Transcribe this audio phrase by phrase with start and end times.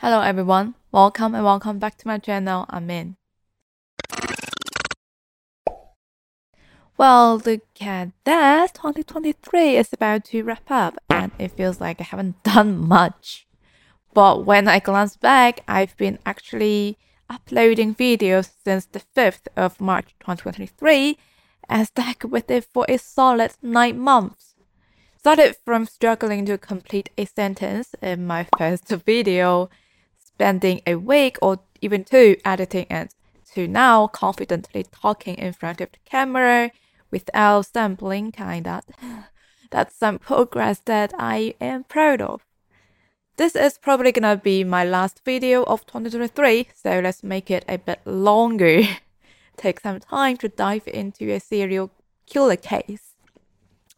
[0.00, 2.66] Hello everyone, welcome and welcome back to my channel.
[2.68, 3.16] I'm in.
[6.98, 8.74] Well, look at that.
[8.74, 13.46] 2023 is about to wrap up, and it feels like I haven't done much.
[14.12, 16.98] But when I glance back, I've been actually
[17.30, 21.16] uploading videos since the 5th of March 2023
[21.70, 24.56] and stuck with it for a solid 9 months.
[25.16, 29.70] Started from struggling to complete a sentence in my first video
[30.36, 33.14] spending a week or even two editing it
[33.54, 36.70] to now confidently talking in front of the camera
[37.10, 38.82] without stumbling kinda.
[39.70, 42.42] That's some progress that I am proud of.
[43.38, 47.78] This is probably gonna be my last video of 2023, so let's make it a
[47.78, 48.82] bit longer.
[49.56, 51.90] Take some time to dive into a serial
[52.26, 53.14] killer case.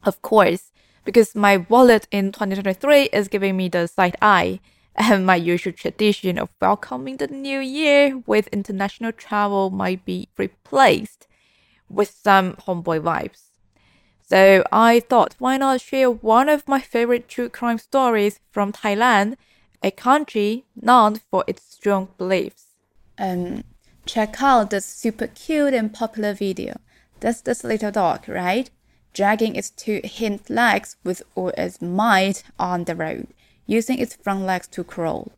[0.05, 0.71] Of course,
[1.05, 4.61] because my wallet in 2023 is giving me the side eye
[4.99, 11.29] and my usual tradition of welcoming the new year with international travel might be replaced
[11.89, 13.45] with some homeboy vibes.
[14.21, 19.37] So I thought, why not share one of my favorite true crime stories from Thailand,
[19.83, 22.67] a country known for its strong beliefs.
[23.19, 23.65] Um,
[24.05, 26.79] check out this super cute and popular video.
[27.21, 28.69] That's this little dog, right?
[29.15, 33.29] Dragging its two hind legs with all its might on the road
[33.69, 35.31] using its front legs to crawl.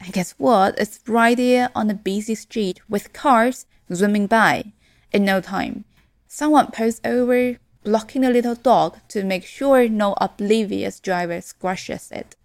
[0.00, 0.78] And guess what?
[0.78, 4.72] It's right there on a busy street with cars zooming by.
[5.12, 5.84] In no time,
[6.26, 12.36] someone pulls over, blocking the little dog to make sure no oblivious driver squashes it.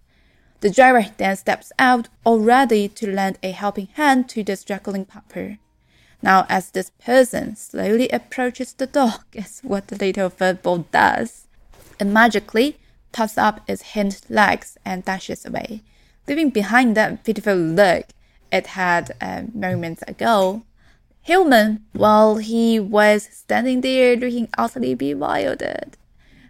[0.62, 5.06] The driver then steps out, all ready to lend a helping hand to the struggling
[5.06, 5.58] pupper.
[6.22, 11.48] Now, as this person slowly approaches the dog, guess what the little furball does?
[12.00, 12.78] And magically,
[13.14, 15.82] tops up its hind legs and dashes away,
[16.28, 18.08] leaving behind that pitiful look
[18.54, 20.62] it had uh, moments ago.
[21.22, 25.98] Hillman, while he was standing there looking utterly bewildered.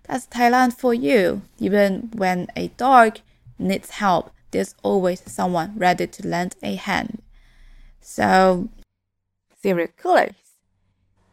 [0.07, 1.43] That's Thailand for you.
[1.59, 3.19] Even when a dog
[3.57, 7.21] needs help, there's always someone ready to lend a hand.
[8.01, 8.67] So,
[9.61, 10.35] serial killers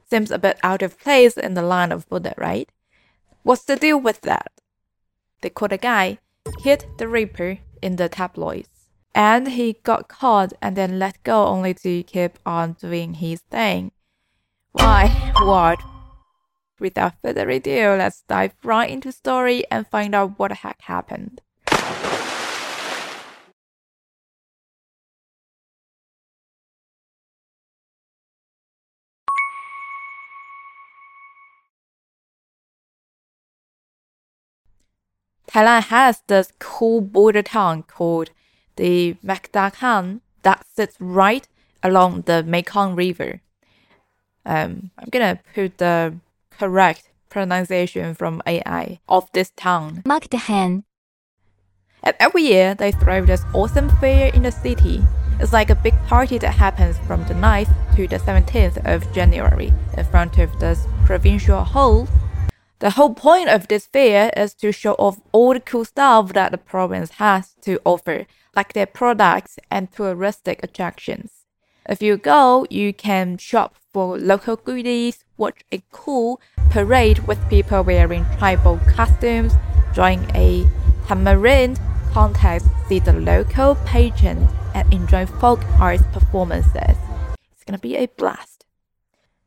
[0.09, 2.69] seems a bit out of place in the line of Buddha, right?
[3.43, 4.53] What's the deal with that?
[5.41, 6.19] They caught a guy,
[6.63, 8.69] Kid the Ripper in the tabloids.
[9.15, 13.93] And he got caught and then let go only to keep on doing his thing.
[14.73, 15.33] Why?
[15.43, 15.81] What?
[16.79, 20.81] Without further ado, let's dive right into the story and find out what the heck
[20.83, 21.41] happened.
[35.51, 38.31] Thailand has this cool border town called
[38.77, 41.49] the Mukdahan that sits right
[41.83, 43.41] along the Mekong River.
[44.47, 46.15] Um, I'm gonna put the
[46.51, 50.03] correct pronunciation from AI of this town.
[50.07, 50.85] Mukdahan.
[52.03, 55.03] And every year they throw this awesome fair in the city.
[55.41, 59.73] It's like a big party that happens from the 9th to the 17th of January
[59.97, 62.07] in front of this provincial hall
[62.81, 66.51] the whole point of this fair is to show off all the cool stuff that
[66.51, 68.27] the province has to offer,
[68.57, 71.45] like their products and touristic attractions.
[71.87, 77.83] If you go, you can shop for local goodies, watch a cool parade with people
[77.83, 79.53] wearing tribal costumes,
[79.93, 80.67] join a
[81.07, 81.79] tamarind
[82.13, 86.97] contest, see the local pageant, and enjoy folk art performances.
[87.53, 88.50] It's gonna be a blast.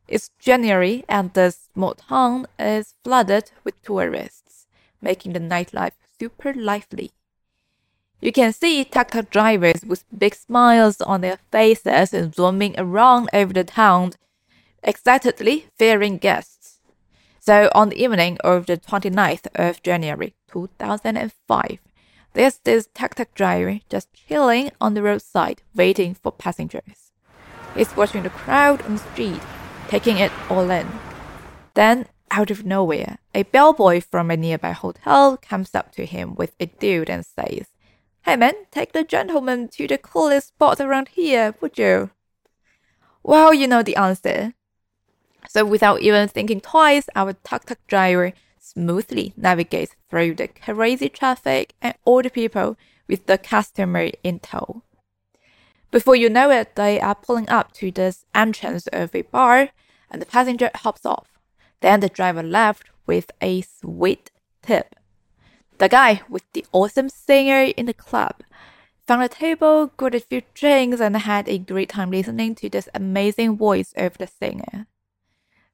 [0.07, 4.67] It's January and the small town is flooded with tourists,
[5.01, 7.11] making the nightlife super lively.
[8.19, 13.53] You can see tuk-tuk drivers with big smiles on their faces and zooming around over
[13.53, 14.13] the town,
[14.83, 16.79] excitedly fearing guests.
[17.39, 21.79] So on the evening of the 29th of January 2005,
[22.33, 27.11] there's this tuk-tuk driver just chilling on the roadside waiting for passengers.
[27.75, 29.41] He's watching the crowd on the street
[29.93, 30.87] taking it all in.
[31.75, 36.55] Then, out of nowhere, a bellboy from a nearby hotel comes up to him with
[36.59, 37.67] a dude and says,
[38.23, 42.09] Hey man, take the gentleman to the coolest spot around here, would you?
[43.21, 44.55] Well, you know the answer.
[45.47, 51.93] So without even thinking twice, our tuk-tuk driver smoothly navigates through the crazy traffic and
[52.03, 54.81] all the people with the customer in tow.
[55.93, 59.69] Before you know it, they are pulling up to this entrance of a bar
[60.13, 61.27] and the passenger hops off.
[61.81, 64.31] Then the driver left with a sweet
[64.61, 64.95] tip.
[65.79, 68.43] The guy with the awesome singer in the club
[69.05, 72.87] found a table, got a few drinks, and had a great time listening to this
[72.93, 74.87] amazing voice of the singer.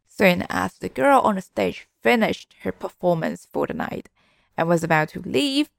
[0.07, 4.09] Soon as the girl on the stage finished her performance for the night
[4.57, 5.69] and was about to leave,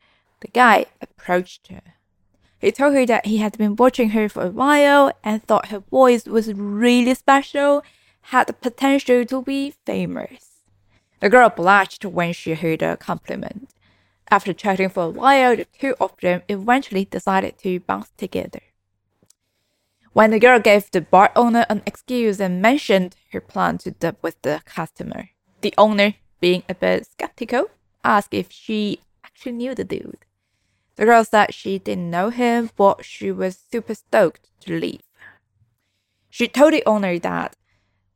[0.40, 1.82] the guy approached her.
[2.58, 5.80] He told her that he had been watching her for a while and thought her
[5.80, 7.82] voice was really special,
[8.30, 10.62] had the potential to be famous.
[11.18, 13.70] The girl blushed when she heard the compliment.
[14.30, 18.62] After chatting for a while, the two of them eventually decided to bounce together.
[20.12, 24.16] When the girl gave the bar owner an excuse and mentioned her plan to dub
[24.22, 25.30] with the customer,
[25.60, 27.66] the owner, being a bit skeptical,
[28.04, 30.24] asked if she actually knew the dude.
[30.94, 35.02] The girl said she didn't know him, but she was super stoked to leave.
[36.28, 37.56] She told the owner that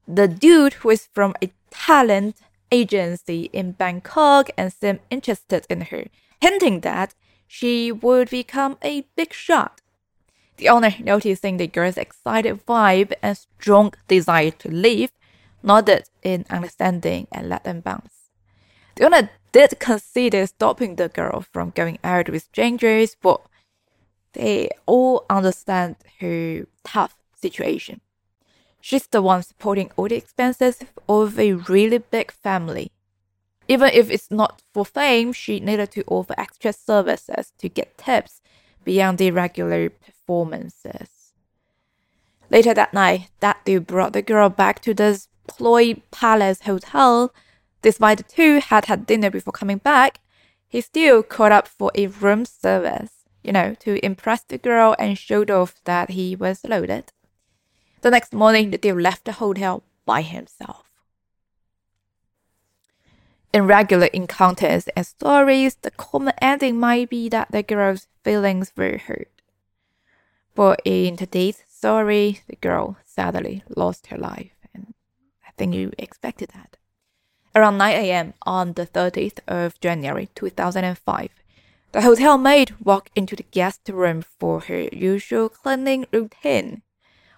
[0.07, 2.37] the dude was from a talent
[2.71, 6.05] agency in Bangkok and seemed interested in her,
[6.41, 7.15] hinting that
[7.47, 9.81] she would become a big shot.
[10.57, 15.11] The owner, noticing the girl's excited vibe and strong desire to leave,
[15.63, 18.31] nodded in understanding and let them bounce.
[18.97, 23.41] The owner did consider stopping the girl from going out with strangers, but
[24.35, 28.01] they all understand her tough situation.
[28.87, 32.93] She's the one supporting all the expenses of a really big family.
[33.67, 38.43] Even if it's not for fame, she needed to offer extra services to get tips
[38.85, 41.33] beyond the regular performances.
[42.51, 47.33] Later that night, that dude brought the girl back to the Ploy Palace Hotel
[47.81, 50.21] Despite the two had had dinner before coming back,
[50.69, 55.17] he still called up for a room service, you know, to impress the girl and
[55.17, 57.13] showed off that he was loaded.
[58.05, 60.85] The next morning, the dude left the hotel by himself.
[63.51, 68.99] In regular encounters and stories, the common ending might be that the girl's feelings were
[68.99, 69.31] hurt.
[70.55, 74.93] But in today's story, the girl sadly lost her life, and
[75.49, 76.77] I think you expected that.
[77.55, 78.35] Around 9 a.m.
[78.43, 81.31] on the 30th of January 2005,
[81.93, 86.83] the hotel maid walked into the guest room for her usual cleaning routine.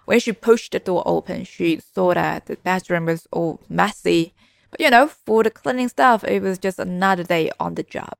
[0.07, 4.33] When she pushed the door open, she saw that the bathroom was all messy.
[4.71, 8.13] But you know, for the cleaning staff, it was just another day on the job.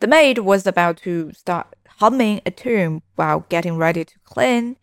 [0.00, 4.76] The maid was about to start humming a tune while getting ready to clean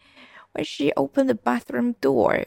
[0.53, 2.43] when she opened the bathroom door.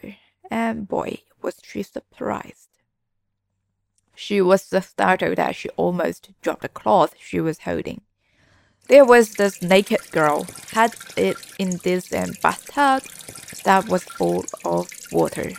[0.51, 2.67] And boy, was she surprised.
[4.13, 8.01] She was so startled that she almost dropped the cloth she was holding.
[8.87, 12.09] There was this naked girl, had it in this
[12.41, 13.03] bathtub
[13.63, 15.51] that was full of water.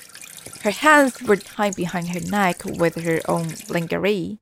[0.62, 4.40] Her hands were tied behind her neck with her own lingerie,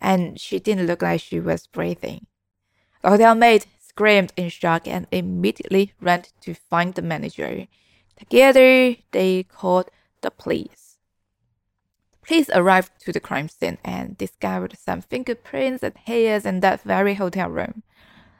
[0.00, 2.26] and she didn't look like she was breathing.
[3.02, 7.66] The hotel maid screamed in shock and immediately ran to find the manager.
[8.16, 10.87] Together, they called the police.
[12.28, 17.14] Police arrived to the crime scene and discovered some fingerprints and hairs in that very
[17.14, 17.82] hotel room.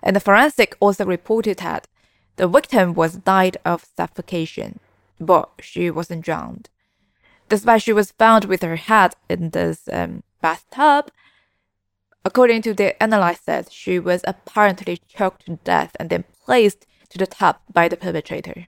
[0.02, 1.88] And the forensic also reported that
[2.36, 4.78] the victim was died of suffocation,
[5.18, 6.68] but she wasn't drowned.
[7.48, 11.10] Despite she was found with her head in this um, bathtub,
[12.26, 17.26] according to the analysis, she was apparently choked to death and then placed to the
[17.26, 18.66] tub by the perpetrator.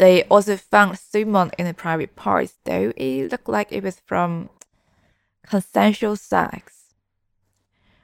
[0.00, 4.48] They also found semen in the private parts, though it looked like it was from
[5.46, 6.94] consensual sex.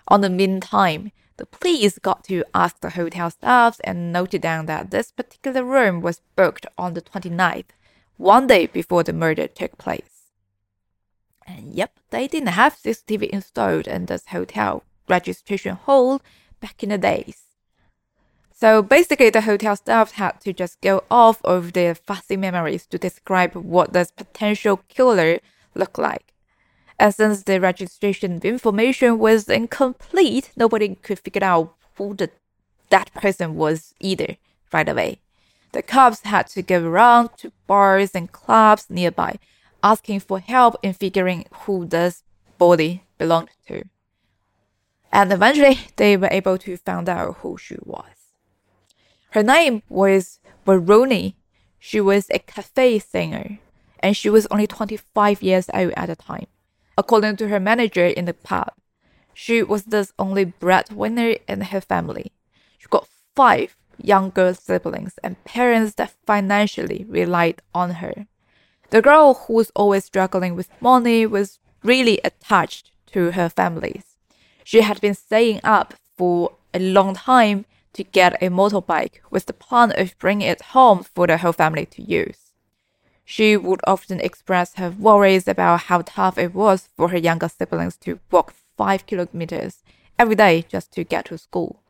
[0.06, 4.90] On the meantime, the police got to ask the hotel staff and noted down that
[4.90, 7.72] this particular room was booked on the 29th,
[8.18, 10.32] one day before the murder took place.
[11.46, 16.20] And yep, they didn't have CCTV installed in this hotel registration hall
[16.60, 17.45] back in the days.
[18.58, 22.96] So basically, the hotel staff had to just go off of their fuzzy memories to
[22.96, 25.40] describe what this potential killer
[25.74, 26.32] looked like.
[26.98, 32.30] And since the registration information was incomplete, nobody could figure out who the,
[32.88, 34.38] that person was either
[34.72, 35.18] right away.
[35.72, 39.38] The cops had to go around to bars and clubs nearby,
[39.82, 42.22] asking for help in figuring who this
[42.56, 43.84] body belonged to.
[45.12, 48.25] And eventually, they were able to find out who she was.
[49.30, 51.34] Her name was Varuni.
[51.78, 53.58] She was a cafe singer,
[54.00, 56.46] and she was only 25 years old at the time.
[56.98, 58.72] According to her manager in the pub,
[59.34, 62.32] she was the only breadwinner in her family.
[62.78, 68.26] She got five younger siblings and parents that financially relied on her.
[68.90, 74.16] The girl who was always struggling with money was really attached to her families.
[74.64, 77.66] She had been staying up for a long time
[77.96, 81.86] to get a motorbike with the plan of bringing it home for the whole family
[81.86, 82.52] to use.
[83.24, 87.96] She would often express her worries about how tough it was for her younger siblings
[87.98, 89.82] to walk five kilometers
[90.18, 91.82] every day just to get to school.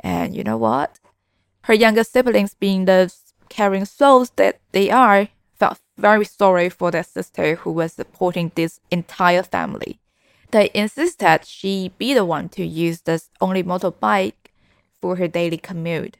[0.00, 1.00] And you know what?
[1.62, 3.12] Her younger siblings, being the
[3.48, 8.80] caring souls that they are, felt very sorry for their sister who was supporting this
[8.90, 9.98] entire family.
[10.52, 14.41] They insisted she be the one to use this only motorbike
[15.02, 16.16] for her daily commute,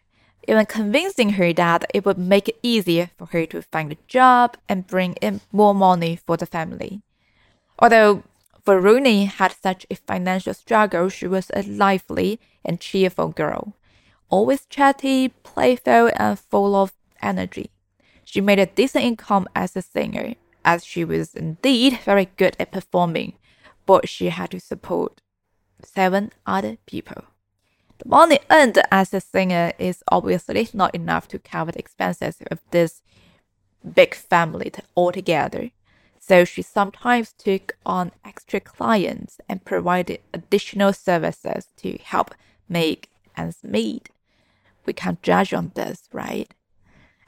[0.47, 4.59] even convincing her that it would make it easier for her to find a job
[4.69, 7.01] and bring in more money for the family.
[7.79, 8.25] Although
[8.67, 13.75] Varuni had such a financial struggle, she was a lively and cheerful girl,
[14.29, 17.71] always chatty, playful, and full of energy.
[18.25, 20.35] She made a decent income as a singer,
[20.65, 23.35] as she was indeed very good at performing,
[23.87, 25.21] but she had to support
[25.85, 27.25] seven other people.
[28.03, 32.59] The money earned as a singer is obviously not enough to cover the expenses of
[32.71, 33.03] this
[33.95, 35.71] big family altogether
[36.23, 42.33] so she sometimes took on extra clients and provided additional services to help
[42.69, 44.09] make ends meet.
[44.87, 46.49] We can't judge on this, right?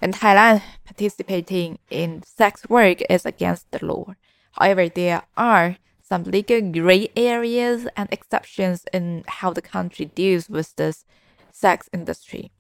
[0.01, 4.15] In Thailand, participating in sex work is against the law.
[4.53, 10.77] However, there are some legal gray areas and exceptions in how the country deals with
[10.77, 11.05] this
[11.51, 12.53] sex industry.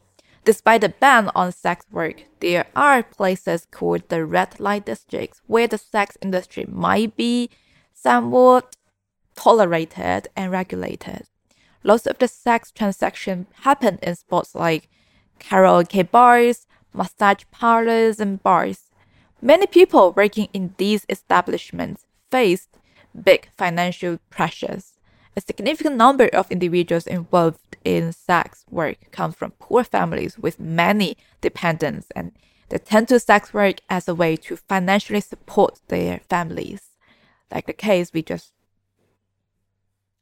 [0.45, 5.69] Despite the ban on sex work, there are places called the red light districts where
[5.69, 7.51] the sex industry might be
[7.93, 8.77] somewhat
[9.37, 11.29] tolerated and regulated.
[11.83, 14.89] Lots of the sex transactions happen in spots like
[15.39, 18.91] karaoke bars, massage parlors, and bars.
[19.43, 22.71] Many people working in these establishments faced
[23.23, 24.93] big financial pressures.
[25.37, 31.17] A significant number of individuals involved in sex work come from poor families with many
[31.41, 32.33] dependents, and
[32.69, 36.83] they turn to sex work as a way to financially support their families,
[37.51, 38.53] like the case we just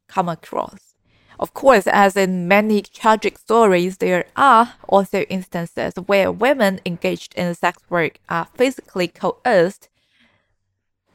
[0.09, 0.95] come across.
[1.39, 7.55] Of course, as in many tragic stories, there are also instances where women engaged in
[7.55, 9.89] sex work are physically coerced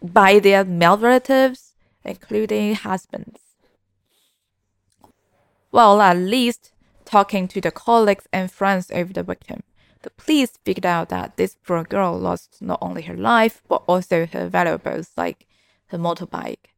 [0.02, 1.74] by their male relatives,
[2.04, 3.40] including husbands.
[5.72, 6.72] Well, at least
[7.06, 9.64] talking to the colleagues and friends of the victim,
[10.04, 14.26] the police figured out that this poor girl lost not only her life, but also
[14.26, 15.46] her valuables like
[15.88, 16.72] her motorbike,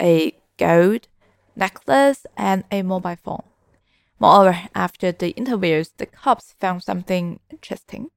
[0.00, 1.08] a gold
[1.54, 3.42] necklace, and a mobile phone.
[4.18, 8.10] Moreover, after the interviews, the cops found something interesting.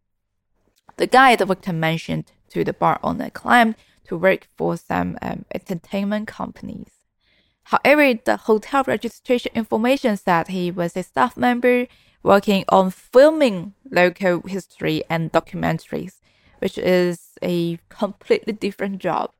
[0.97, 3.75] The guy the victim mentioned to the bar owner claimed
[4.09, 6.91] to work for some um, entertainment companies.
[7.63, 11.85] However, the hotel registration information said he was a staff member
[12.23, 16.15] working on filming local history and documentaries,
[16.57, 19.31] which is a completely different job.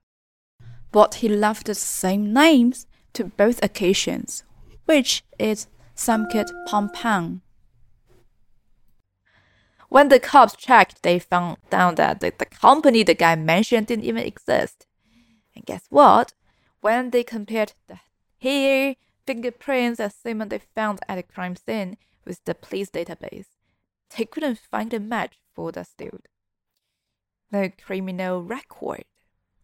[0.91, 4.43] But he left the same names to both occasions,
[4.85, 7.41] which is Samkit Pampang.
[9.89, 14.05] When the cops checked, they found out that the, the company the guy mentioned didn't
[14.05, 14.85] even exist.
[15.55, 16.33] And guess what?
[16.81, 17.99] When they compared the
[18.39, 23.47] hair, fingerprints, and semen they found at the crime scene with the police database.
[24.15, 26.27] They couldn't find a match for the dude.
[27.51, 29.05] No criminal record.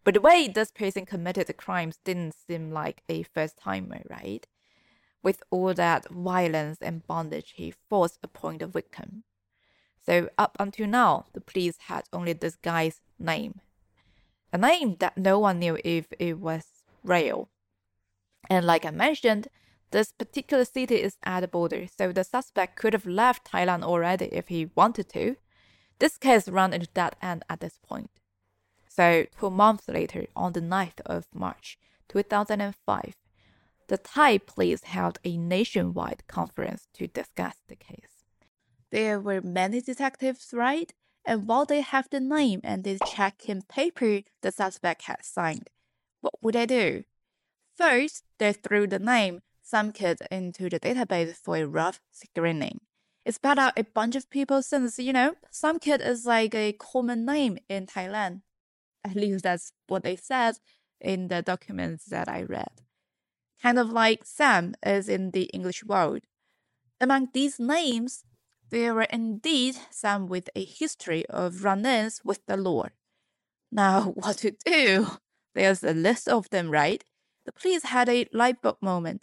[0.02, 4.46] But the way this person committed the crimes didn't seem like a first timer, right?
[5.22, 9.24] With all that violence and bondage he forced upon the victim.
[10.06, 13.60] So, up until now, the police had only this guy's name.
[14.52, 16.64] A name that no one knew if it was
[17.02, 17.48] real.
[18.48, 19.48] And like I mentioned,
[19.90, 24.26] this particular city is at the border, so the suspect could have left Thailand already
[24.26, 25.36] if he wanted to.
[25.98, 28.10] This case ran into dead end at this point.
[28.88, 33.16] So, two months later, on the 9th of March 2005,
[33.88, 38.15] the Thai police held a nationwide conference to discuss the case.
[38.90, 40.92] There were many detectives, right?
[41.24, 45.70] And while they have the name and the check-in paper the suspect had signed,
[46.20, 47.04] what would they do?
[47.76, 52.80] First, they threw the name Samkit into the database for a rough screening.
[53.24, 57.26] It spat out a bunch of people since, you know, Samkit is like a common
[57.26, 58.42] name in Thailand.
[59.04, 60.58] At least that's what they said
[61.00, 62.82] in the documents that I read.
[63.60, 66.20] Kind of like Sam is in the English world.
[67.00, 68.24] Among these names,
[68.70, 72.86] there were indeed some with a history of run ins with the law.
[73.70, 75.06] Now, what to do?
[75.54, 77.02] There's a list of them, right?
[77.44, 79.22] The police had a light bulb moment.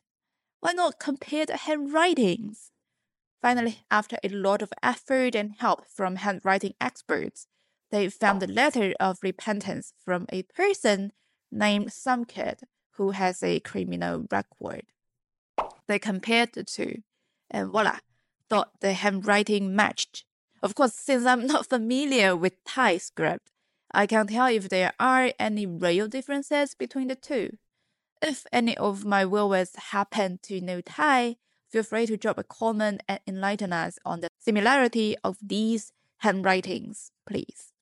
[0.59, 2.71] Why not compare the handwritings?
[3.41, 7.47] Finally, after a lot of effort and help from handwriting experts,
[7.91, 11.12] they found a letter of repentance from a person
[11.51, 14.85] named Samkid who has a criminal record.
[15.88, 17.03] They compared the two,
[17.51, 18.00] and voila,
[18.53, 20.25] thought the handwriting matched.
[20.62, 23.50] Of course, since I'm not familiar with Thai script,
[23.91, 27.57] I can't tell if there are any real differences between the two.
[28.22, 31.38] If any of my viewers happen to know Thai,
[31.72, 37.12] feel free to drop a comment and enlighten us on the similarity of these handwritings,
[37.25, 37.74] please.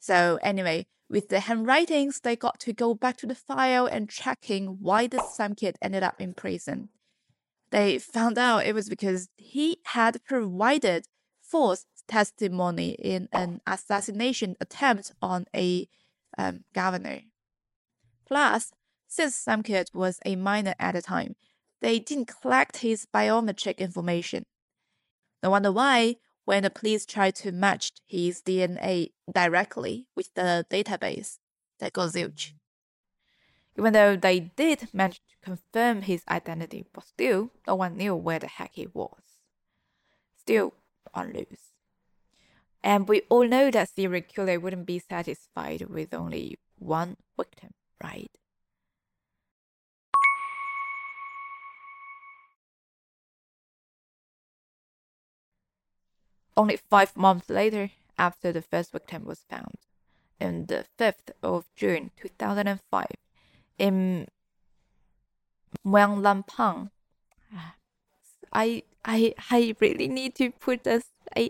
[0.00, 4.78] So anyway, with the handwritings, they got to go back to the file and checking
[4.80, 6.88] why this Sam kid ended up in prison.
[7.70, 11.06] They found out it was because he had provided
[11.40, 15.88] false testimony in an assassination attempt on a
[16.38, 17.20] um, governor.
[18.26, 18.72] Plus,
[19.08, 21.36] since Samkid was a minor at the time,
[21.80, 24.46] they didn't collect his biometric information.
[25.42, 31.38] No wonder why, when the police tried to match his DNA directly with the database,
[31.78, 32.52] that got zilch.
[33.78, 38.38] Even though they did manage to confirm his identity, but still, no one knew where
[38.38, 39.20] the heck he was.
[40.38, 40.72] Still
[41.12, 41.72] on loose.
[42.82, 48.30] And we all know that serial killer wouldn't be satisfied with only one victim, right?
[56.56, 59.76] Only five months later, after the first victim was found,
[60.40, 63.06] on the 5th of June 2005,
[63.78, 64.28] in
[65.84, 66.90] Muang Lampang,
[68.52, 71.04] I, I, I really need to put this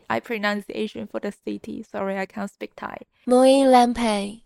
[0.09, 1.83] I pronunciation for the city.
[1.83, 2.99] Sorry, I can't speak Thai.
[3.27, 4.43] Muang Lampang.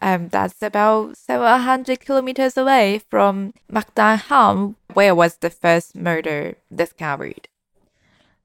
[0.00, 3.54] Um, that's about 700 kilometers away from
[3.96, 7.48] Ham, where was the first murder discovered.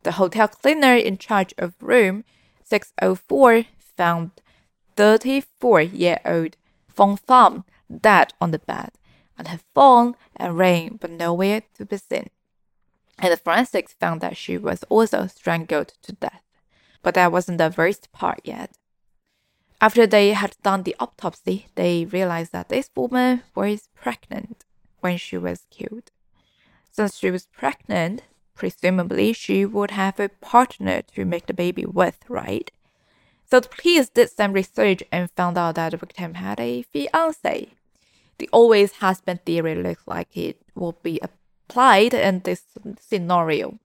[0.04, 2.26] The hotel cleaner in charge of room
[2.63, 4.32] 604 found
[4.98, 6.58] 34 year old
[6.90, 7.64] Fong Pham
[8.02, 8.92] dead on the bed
[9.38, 12.30] and had fallen and ran but nowhere to be seen.
[13.20, 16.44] And the forensics found that she was also strangled to death.
[17.02, 18.72] But that wasn't the worst part yet.
[19.80, 24.66] After they had done the autopsy, they realized that this woman was pregnant
[25.02, 26.12] when she was killed.
[26.92, 28.24] Since she was pregnant,
[28.56, 32.72] presumably she would have a partner to make the baby with, right?
[33.50, 37.70] So the police did some research and found out that the victim had a fiance.
[38.38, 42.64] The always husband theory looks like it will be applied in this
[43.00, 43.80] scenario.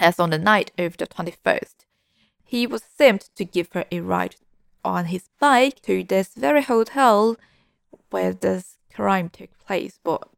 [0.00, 1.86] As on the night of the 21st,
[2.44, 4.36] he was sent to give her a ride
[4.84, 7.36] on his bike to this very hotel
[8.10, 10.28] where this crime took place, but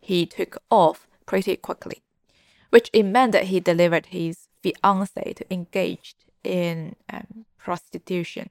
[0.00, 2.02] he took off pretty quickly,
[2.70, 8.50] which it meant that he delivered his fiancée to engage in um, prostitution.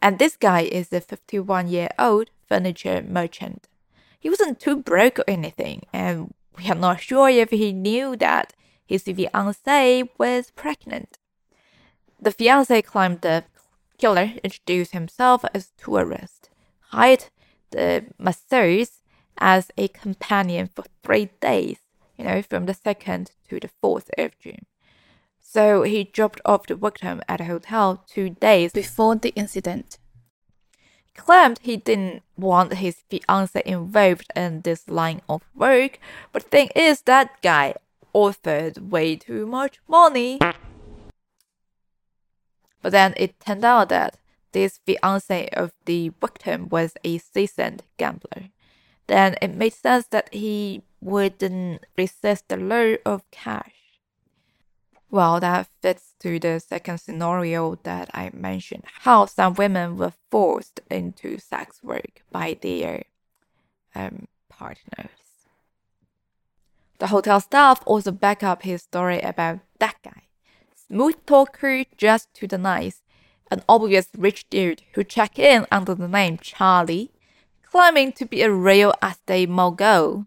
[0.00, 3.68] And this guy is a 51 year old furniture merchant.
[4.20, 8.52] He wasn't too broke or anything, and we are not sure if he knew that
[8.86, 11.18] his fiancée was pregnant.
[12.20, 13.44] The fiancée claimed the
[13.98, 16.50] Killer introduced himself as tourist,
[16.92, 17.26] hired
[17.70, 19.02] the masseuse
[19.38, 21.78] as a companion for three days,
[22.16, 24.66] you know, from the 2nd to the 4th of June.
[25.50, 29.96] So he dropped off the victim at a hotel two days before the incident.
[31.06, 36.00] He claimed he didn't want his fiance involved in this line of work,
[36.32, 37.76] but the thing is that guy
[38.12, 40.38] offered way too much money.
[42.82, 44.18] But then it turned out that
[44.52, 48.50] this fiance of the victim was a seasoned gambler.
[49.06, 53.77] Then it made sense that he wouldn't resist the lure of cash.
[55.10, 60.80] Well, that fits to the second scenario that I mentioned how some women were forced
[60.90, 63.04] into sex work by their
[63.94, 65.10] um, partners.
[66.98, 70.22] The hotel staff also back up his story about that guy
[70.88, 73.02] smooth talker just to the nice,
[73.50, 77.10] an obvious rich dude who checked in under the name Charlie,
[77.70, 80.26] claiming to be a real estate mogul.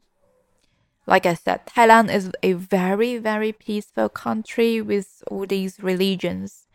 [1.07, 6.67] Like I said, Thailand is a very, very peaceful country with all these religions.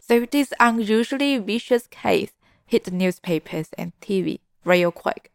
[0.00, 2.32] So this unusually vicious case
[2.66, 5.30] hit the newspapers and TV real quick.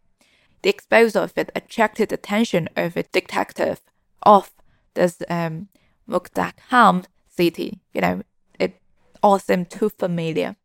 [0.62, 3.82] The exposure of it attracted attention of a detective
[4.24, 4.52] of
[4.94, 5.70] this um,
[6.08, 7.80] Mukdahan city.
[7.94, 8.24] You know,
[8.60, 8.82] it
[9.24, 10.56] all seemed too familiar.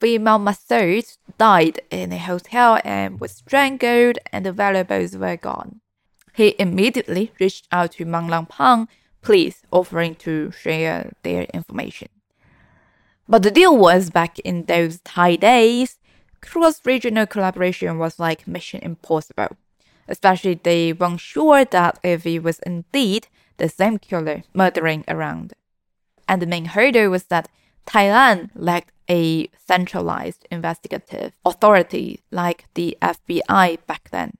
[0.00, 5.80] Female masseuse died in a hotel and was strangled, and the valuables were gone.
[6.36, 8.88] He immediately reached out to Muang Lampang
[9.22, 12.08] police offering to share their information.
[13.26, 15.98] But the deal was back in those Thai days,
[16.42, 19.56] cross regional collaboration was like mission impossible.
[20.06, 25.54] Especially they weren't sure that if it was indeed the same killer murdering around.
[26.28, 27.48] And the main hurdle was that
[27.86, 34.34] Thailand lacked a centralized investigative authority like the FBI back then.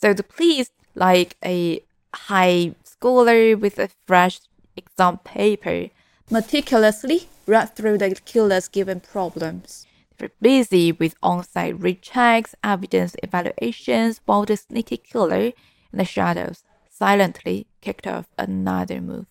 [0.00, 4.40] So the police, like a high scholar with a fresh
[4.76, 5.90] exam paper,
[6.30, 9.86] meticulously read through the killer's given problems.
[10.18, 15.52] They were busy with on-site rechecks, evidence evaluations, while the sneaky killer
[15.92, 19.26] in the shadows silently kicked off another move.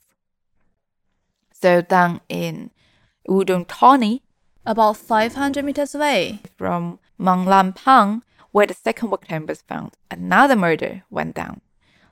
[1.52, 2.70] So down in
[3.28, 4.22] Udon Thani,
[4.66, 8.22] about 500 meters away from Muang Lampang,
[8.56, 11.60] where the second victim was found, another murder went down.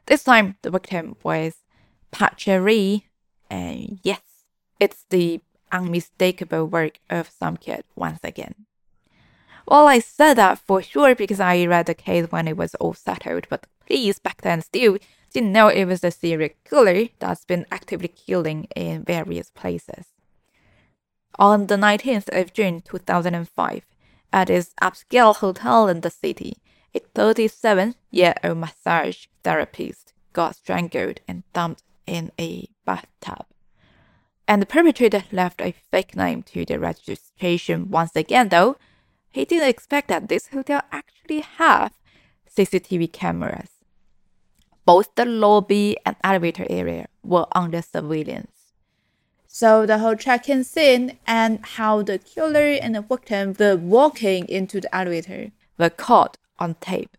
[0.07, 1.63] This time, the victim was
[2.11, 3.03] Pacheri,
[3.49, 4.19] and yes,
[4.77, 5.39] it's the
[5.71, 8.55] unmistakable work of Samkiat once again.
[9.65, 12.93] Well, I said that for sure because I read the case when it was all
[12.93, 14.97] settled, but police back then still
[15.31, 20.07] didn't know it was a serial killer that's been actively killing in various places.
[21.39, 23.85] On the 19th of June 2005,
[24.33, 26.57] at his upscale hotel in the city,
[26.93, 33.45] a 37 year old massage therapist got strangled and dumped in a bathtub.
[34.47, 38.75] And the perpetrator left a fake name to the registration once again, though
[39.29, 41.93] he didn't expect that this hotel actually have
[42.49, 43.69] CCTV cameras.
[44.85, 48.52] Both the lobby and elevator area were under surveillance.
[49.55, 54.81] So the whole check-in scene and how the killer and the victim were walking into
[54.81, 57.15] the elevator were caught on tape.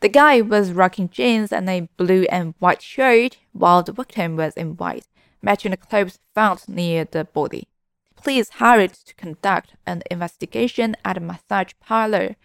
[0.00, 4.54] The guy was rocking jeans and a blue and white shirt, while the victim was
[4.54, 5.06] in white,
[5.42, 7.68] matching the clothes found near the body.
[8.16, 12.36] Police hurried to conduct an investigation at a massage parlor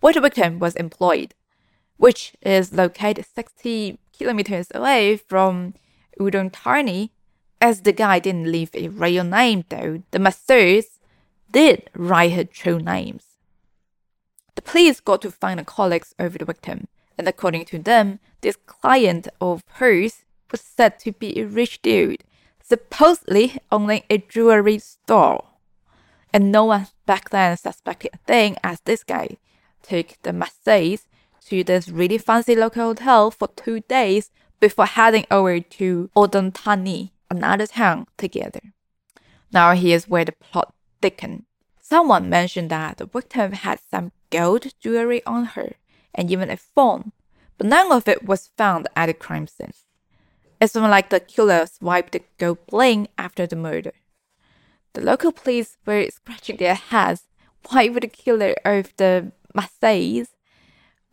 [0.00, 1.32] where the victim was employed
[1.96, 5.74] which is located 60 kilometers away from
[6.18, 7.12] Udon Thani.
[7.64, 11.00] As the guy didn't leave a real name, though, the masseuse
[11.50, 13.38] did write her true names.
[14.54, 18.58] The police got to find the colleagues over the victim, and according to them, this
[18.66, 22.22] client of hers was said to be a rich dude,
[22.62, 25.46] supposedly owning a jewelry store.
[26.34, 29.38] And no one back then suspected a thing as this guy
[29.82, 31.06] took the masseuse
[31.46, 37.13] to this really fancy local hotel for two days before heading over to Udon Thani,
[37.36, 38.60] another town, together.
[39.52, 41.44] Now here's where the plot thickened.
[41.80, 45.74] Someone mentioned that the victim had some gold jewelry on her
[46.14, 47.12] and even a phone,
[47.58, 49.72] but none of it was found at the crime scene.
[50.60, 53.92] It's like the killer swiped the gold bling after the murder.
[54.94, 57.24] The local police were scratching their heads.
[57.68, 60.34] Why would the killer of the Marseilles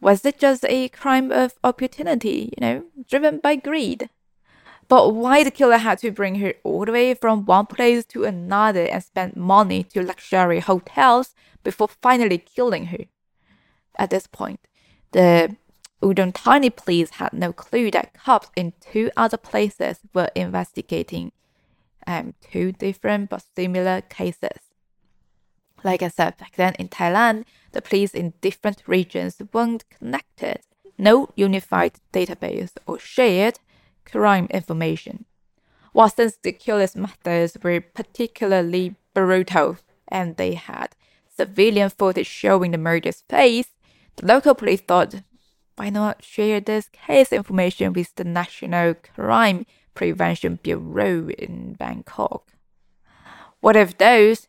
[0.02, 4.10] was it just a crime of opportunity, you know, driven by greed?
[4.92, 8.26] But why the killer had to bring her all the way from one place to
[8.26, 13.06] another and spend money to luxury hotels before finally killing her?
[13.98, 14.60] At this point,
[15.14, 15.56] the
[16.04, 21.32] Udon Thani police had no clue that cops in two other places were investigating
[22.06, 24.60] um, two different but similar cases.
[25.86, 30.60] Like I said back then in Thailand, the police in different regions weren't connected,
[30.98, 33.60] no unified database or shared
[34.12, 35.26] crime information.
[35.94, 40.96] The killer's methods were particularly brutal and they had
[41.36, 43.70] civilian footage showing the murder's face,
[44.18, 45.16] the local police thought,
[45.76, 52.54] why not share this case information with the National Crime Prevention Bureau in Bangkok?
[53.62, 54.48] What if those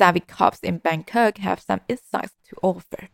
[0.00, 3.10] savvy cops in Bangkok have some insights to offer.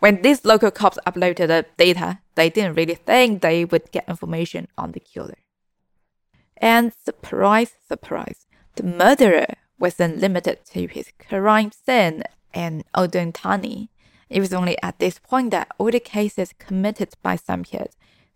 [0.00, 4.68] When these local cops uploaded the data, they didn't really think they would get information
[4.76, 5.38] on the killer.
[6.56, 9.46] And surprise, surprise, the murderer
[9.78, 13.90] wasn't limited to his crime scene in Udon Thani.
[14.30, 17.92] It was only at this point that all the cases committed by Samkiat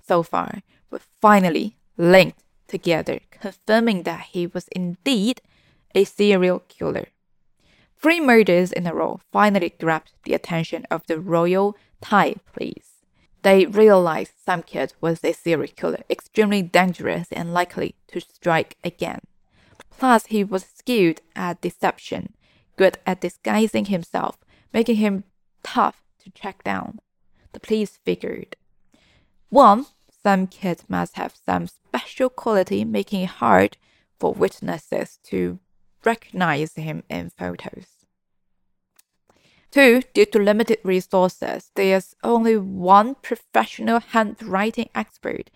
[0.07, 5.40] so far were finally linked together, confirming that he was indeed
[5.94, 7.09] a serial killer.
[8.01, 13.05] Three murders in a row finally grabbed the attention of the Royal Thai police.
[13.43, 19.21] They realized Samkiat was a serial killer, extremely dangerous and likely to strike again.
[19.91, 22.35] Plus, he was skilled at deception,
[22.77, 24.39] good at disguising himself,
[24.73, 25.25] making him
[25.65, 27.01] tough to track down.
[27.53, 28.55] The police figured.
[29.49, 29.87] One,
[30.23, 33.77] Sam Kid must have some special quality making it hard
[34.21, 35.59] for witnesses to
[36.05, 37.87] recognize him in photos.
[39.71, 45.51] Two, due to limited resources, there's only one professional handwriting expert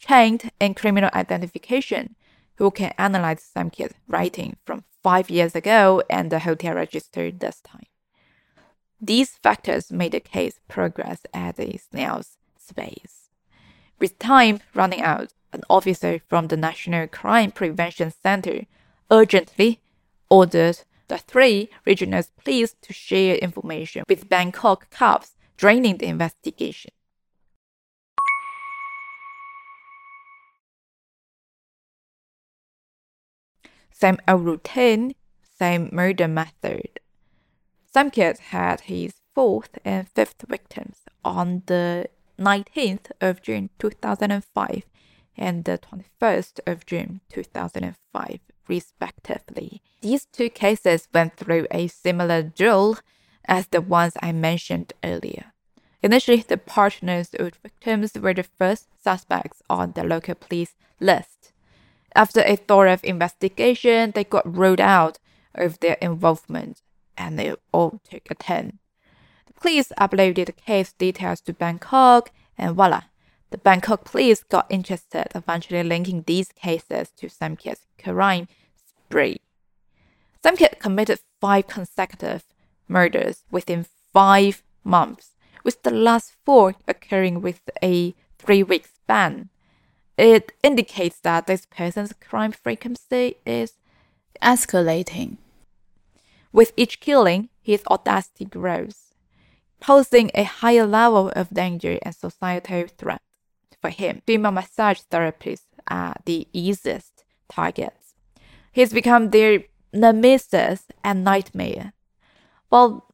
[0.00, 2.16] trained in criminal identification
[2.56, 7.60] who can analyze Sam Kid's writing from five years ago and the hotel register this
[7.60, 7.86] time.
[9.00, 12.36] These factors made the case progress at a snail's
[12.74, 13.28] pace.
[13.98, 18.62] With time running out, an officer from the National Crime Prevention Center
[19.12, 19.78] urgently
[20.30, 26.90] ordered the three regional police to share information with Bangkok cops during the investigation.
[33.92, 35.14] Same routine,
[35.58, 36.98] same murder method.
[37.84, 44.82] Sam Kid had his fourth and fifth victims on the 19th of June 2005
[45.36, 49.82] and the 21st of June 2005, respectively.
[50.00, 52.98] These two cases went through a similar drill
[53.46, 55.52] as the ones I mentioned earlier.
[56.02, 61.52] Initially, the partners of victims were the first suspects on the local police list.
[62.14, 65.18] After a thorough investigation, they got ruled out
[65.54, 66.82] of their involvement
[67.16, 68.78] and they all took a 10.
[69.46, 73.02] The police uploaded case details to Bangkok, and voila,
[73.52, 79.40] the Bangkok police got interested, eventually linking these cases to Sam Kid's crime spree.
[80.42, 82.44] Sam Kid committed five consecutive
[82.88, 89.50] murders within five months, with the last four occurring with a three week span.
[90.16, 93.74] It indicates that this person's crime frequency is
[94.42, 95.36] escalating.
[96.52, 99.14] With each killing, his audacity grows,
[99.80, 103.22] posing a higher level of danger and societal threat.
[103.82, 108.14] For him, female massage therapists are uh, the easiest targets.
[108.72, 111.92] He's become their nemesis and nightmare.
[112.70, 113.12] Well,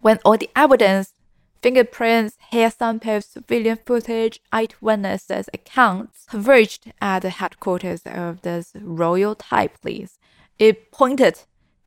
[0.00, 1.14] when all the evidence,
[1.62, 9.68] fingerprints, hair samples, civilian footage, eyewitnesses accounts converged at the headquarters of this royal Thai
[9.68, 10.18] police,
[10.58, 11.42] it pointed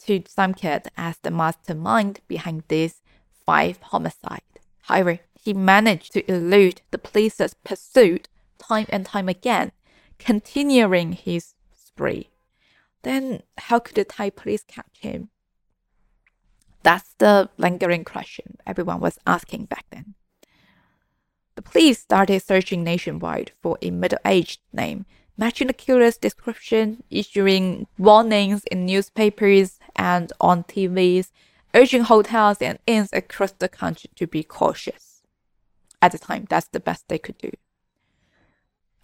[0.06, 3.02] to Sam Kid as the mastermind behind these
[3.46, 4.44] five homicides.
[4.84, 8.28] However, he managed to elude the police's pursuit
[8.58, 9.72] time and time again,
[10.18, 12.32] continuing his spree.
[13.04, 15.30] Then, how could the Thai police catch him?
[16.82, 20.16] That's the lingering question everyone was asking back then.
[21.54, 25.06] The police started searching nationwide for a middle aged name
[25.38, 31.32] matching the killer's description, issuing warnings in newspapers and on TVs,
[31.74, 35.15] urging hotels and inns across the country to be cautious.
[36.02, 37.52] At the time, that's the best they could do.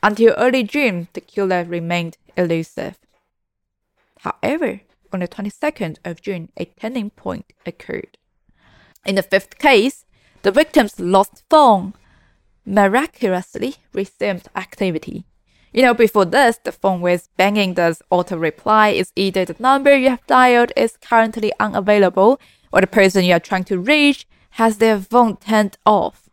[0.03, 2.97] Until early June, the killer remained elusive.
[4.19, 4.81] However,
[5.13, 8.17] on the 22nd of June, a turning point occurred.
[9.05, 10.05] In the fifth case,
[10.43, 11.93] the victim's lost phone
[12.65, 15.25] miraculously resumed activity.
[15.73, 19.95] You know, before this, the phone was banging does auto reply is either the number
[19.95, 22.39] you have dialed is currently unavailable
[22.73, 26.29] or the person you are trying to reach has their phone turned off.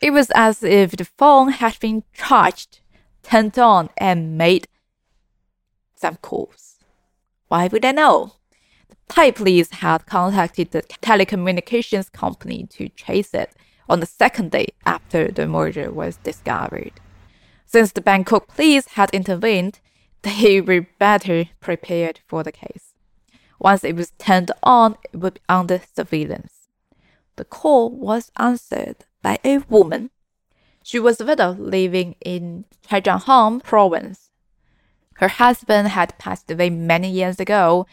[0.00, 2.80] It was as if the phone had been charged,
[3.22, 4.66] turned on, and made
[5.94, 6.78] some calls.
[7.48, 8.32] Why would I know?
[8.88, 13.52] The Thai police had contacted the telecommunications company to chase it
[13.90, 16.92] on the second day after the murder was discovered.
[17.66, 19.80] Since the Bangkok police had intervened,
[20.22, 22.94] they were better prepared for the case.
[23.58, 26.68] Once it was turned on, it would be under surveillance.
[27.36, 30.10] The call was answered by a woman.
[30.82, 34.30] She was a widow living in Zhejiang province.
[35.16, 37.86] Her husband had passed away many years ago,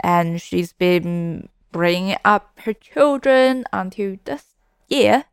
[0.00, 4.44] and she's been bringing up her children until this
[4.88, 5.24] year.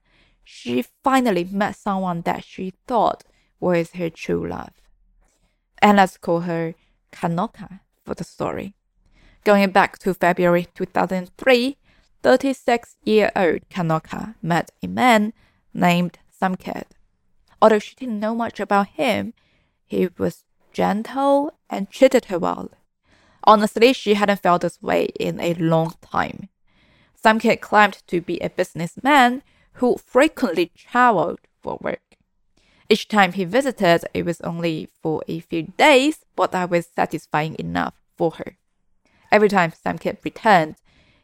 [0.43, 3.23] She finally met someone that she thought
[3.59, 4.71] was her true love.
[5.81, 6.75] And let's call her
[7.11, 8.75] Kanoka for the story.
[9.43, 11.77] Going back to February 2003,
[12.23, 15.33] 36 year old Kanoka met a man
[15.73, 16.85] named Sam Kid.
[17.61, 19.33] Although she didn't know much about him,
[19.85, 22.71] he was gentle and treated her well.
[23.43, 26.47] Honestly, she hadn't felt this way in a long time.
[27.13, 32.15] Sam Kid claimed to be a businessman who frequently traveled for work.
[32.89, 37.55] Each time he visited, it was only for a few days, but that was satisfying
[37.59, 38.57] enough for her.
[39.29, 40.75] Every time Sam Kid returned,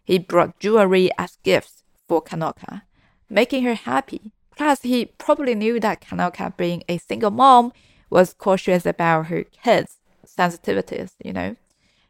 [0.09, 2.81] he brought jewelry as gifts for Kanoka,
[3.29, 7.71] making her happy, Plus, he probably knew that Kanoka, being a single mom,
[8.09, 11.55] was cautious about her kids' sensitivities, you know.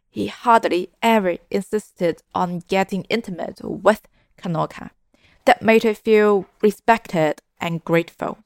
[0.09, 4.01] He hardly ever insisted on getting intimate with
[4.41, 4.89] Kanoka.
[5.45, 8.39] That made her feel respected and grateful.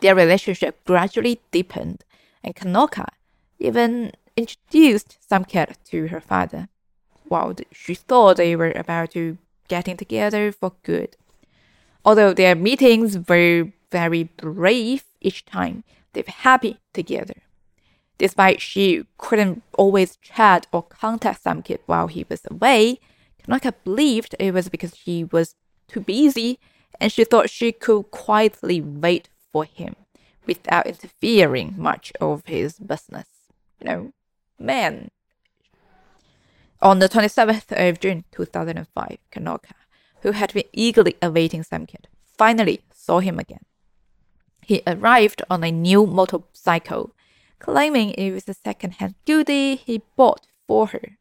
[0.00, 2.06] Their relationship gradually deepened,
[2.42, 3.08] and Kanoka
[3.58, 6.70] even introduced Samket to her father.
[7.28, 11.16] While she thought they were about to getting together for good.
[12.04, 17.42] Although their meetings were very brief each time, they were happy together.
[18.18, 23.00] Despite she couldn't always chat or contact Somkid while he was away,
[23.42, 25.54] Kanoka believed it was because he was
[25.88, 26.58] too busy
[27.00, 29.96] and she thought she could quietly wait for him
[30.46, 33.26] without interfering much of his business.
[33.80, 34.12] You know,
[34.58, 35.10] man.
[36.82, 39.74] On the 27th of June 2005, Kanoka,
[40.22, 43.64] who had been eagerly awaiting Somkid, finally saw him again.
[44.62, 47.14] He arrived on a new motorcycle,
[47.60, 51.18] claiming it was a second-hand goodie he bought for her.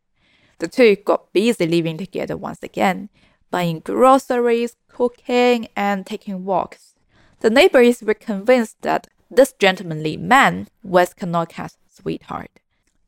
[0.57, 3.09] The two got busy living together once again,
[3.51, 6.95] buying groceries, cooking, and taking walks.
[7.41, 12.49] The neighbors were convinced that this gentlemanly man was Kanoka's sweetheart.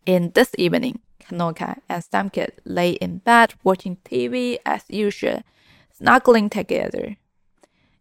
[0.06, 5.44] In this evening, Kanoka and Somkid lay in bed watching TV as usual,
[5.96, 7.18] snuggling together.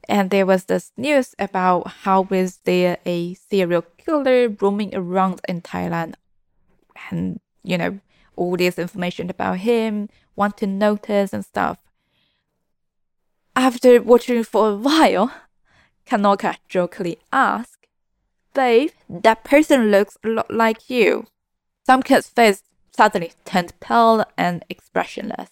[0.09, 5.63] And there was this news about how was there a serial killer roaming around in
[5.63, 6.15] Thailand,
[7.11, 8.01] and you know
[8.37, 11.79] all this information about him, want to notice and stuff.
[13.55, 15.33] After watching for a while,
[16.07, 17.87] Kanoka jokingly asked,
[18.55, 21.27] Babe, that person looks a lot like you.
[21.89, 22.63] Somkid's face
[22.95, 25.51] suddenly turned pale and expressionless.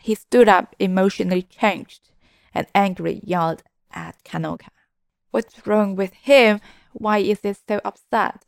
[0.00, 2.10] He stood up, emotionally changed,
[2.54, 4.68] and angrily yelled at Kanoka.
[5.30, 6.60] What's wrong with him?
[6.92, 8.44] Why is he so upset?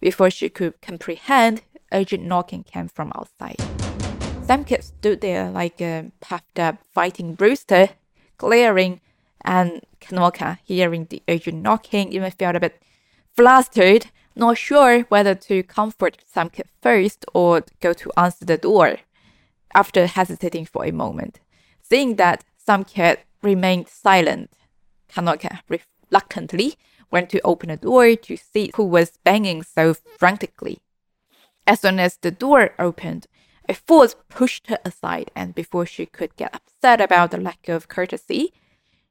[0.00, 3.58] Before she could comprehend, urgent knocking came from outside.
[4.46, 7.90] Somkid stood there like a puffed up fighting rooster,
[8.38, 9.00] glaring,
[9.44, 12.82] and Kanoka, hearing the urgent knocking, even felt a bit
[13.34, 18.98] flustered, not sure whether to comfort Somkid first or go to answer the door.
[19.74, 21.40] After hesitating for a moment,
[21.82, 24.50] seeing that Somkid remained silent,
[25.08, 26.76] Kanoka reluctantly
[27.10, 30.78] went to open the door to see who was banging so frantically.
[31.66, 33.26] As soon as the door opened,
[33.68, 37.88] a force pushed her aside, and before she could get upset about the lack of
[37.88, 38.52] courtesy,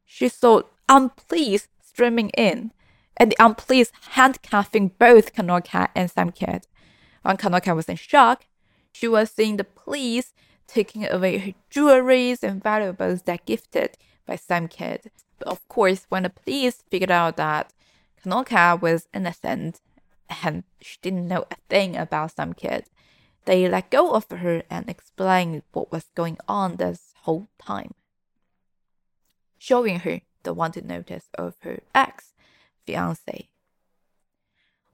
[0.06, 2.72] she saw unpleased streaming in,
[3.18, 6.64] and the um, unpleased handcuffing both Kanoka and Somkid.
[7.22, 8.46] When Kanoka was in shock,
[8.92, 10.34] she was seeing the police
[10.68, 15.08] taking away her jewelries and valuables that gifted by Somkid.
[15.40, 17.74] But of course, when the police figured out that
[18.24, 19.82] Kanoka was innocent
[20.44, 22.86] and she didn't know a thing about Somkid,
[23.46, 27.94] they let go of her and explained what was going on this whole time,
[29.58, 32.35] showing her the wanted notice of her ex
[32.86, 33.50] fiance.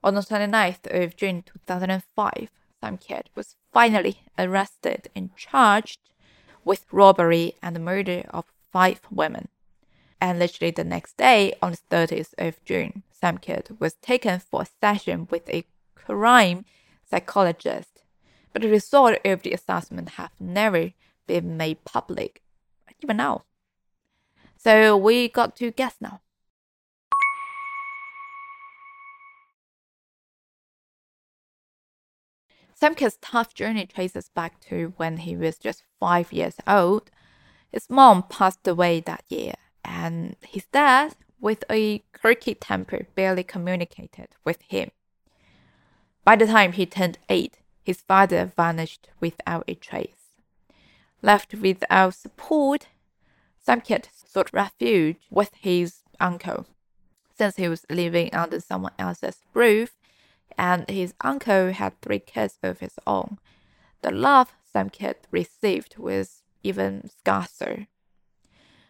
[0.04, 2.50] On the 29th of June 2005,
[2.82, 6.00] Somkid was finally arrested and charged
[6.64, 9.48] with robbery and the murder of five women.
[10.20, 14.66] And literally the next day, on the 30th of June, Somkid was taken for a
[14.80, 16.64] session with a crime
[17.08, 18.02] psychologist.
[18.52, 20.92] But the result of the assessment have never
[21.26, 22.42] been made public,
[23.02, 23.44] even now.
[24.56, 26.21] So we got to guess now.
[32.82, 37.12] Somkid's tough journey traces back to when he was just five years old.
[37.70, 44.30] His mom passed away that year, and his dad, with a quirky temper, barely communicated
[44.44, 44.90] with him.
[46.24, 50.40] By the time he turned eight, his father vanished without a trace.
[51.22, 52.88] Left without support,
[53.64, 56.66] Somkid sought refuge with his uncle.
[57.38, 59.94] Since he was living under someone else's roof,
[60.58, 63.38] and his uncle had three kids of his own,
[64.02, 67.86] the love Somkid received was even scarcer.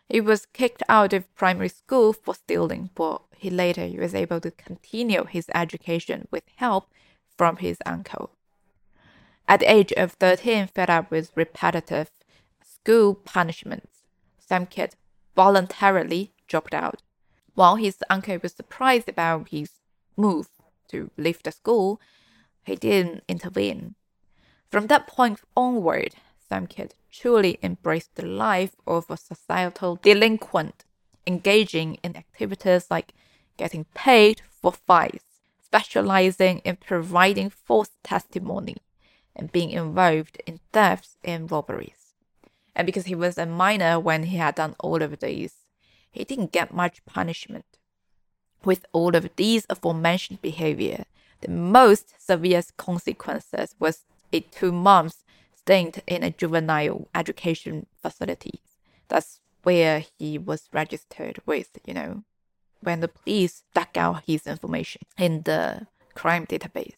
[0.09, 4.51] He was kicked out of primary school for stealing, but he later was able to
[4.51, 6.91] continue his education with help
[7.37, 8.31] from his uncle.
[9.49, 12.11] At the age of 13, fed up with repetitive
[12.63, 14.03] school punishments,
[14.39, 14.93] Somkid
[15.35, 17.03] voluntarily dropped out.
[17.55, 19.71] While his uncle was surprised about his
[20.17, 20.49] move
[20.93, 22.01] to leave the school,
[22.65, 23.97] he didn't intervene.
[24.71, 26.15] From that point onward,
[26.49, 30.85] Somkid truly embraced the life of a societal delinquent.
[31.27, 33.15] engaging in activities like
[33.57, 35.25] getting paid for fights,
[35.63, 38.77] specializing in providing false testimony,
[39.37, 42.15] and being involved in thefts and robberies.
[42.75, 45.55] And because he was a minor when he had done all of these,
[46.11, 47.72] he didn't get much punishment.
[48.65, 51.05] With all of these aforementioned behavior,
[51.41, 58.61] the most severe consequences was a two months stint in a juvenile education facility.
[59.09, 62.25] That's where he was registered with, you know,
[62.81, 66.95] when the police dug out his information in the crime database.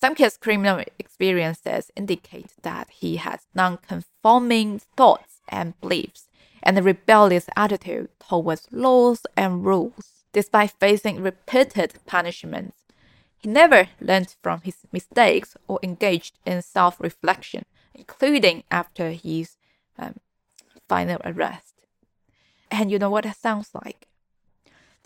[0.00, 6.28] Some Somkid's criminal experiences indicate that he has non-conforming thoughts and beliefs
[6.62, 10.17] and a rebellious attitude towards laws and rules.
[10.32, 12.76] Despite facing repeated punishments,
[13.38, 17.64] he never learned from his mistakes or engaged in self reflection,
[17.94, 19.56] including after his
[19.98, 20.16] um,
[20.88, 21.74] final arrest.
[22.70, 24.08] And you know what that sounds like?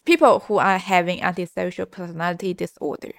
[0.05, 3.13] People who are having antisocial personality disorder.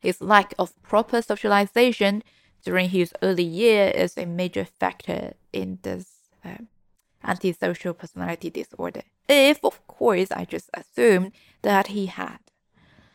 [0.00, 2.22] His lack of proper socialization
[2.64, 6.06] during his early years is a major factor in this
[6.44, 6.68] um,
[7.24, 9.02] antisocial personality disorder.
[9.28, 12.38] If, of course, I just assumed that he had.